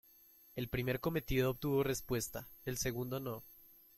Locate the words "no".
3.19-3.43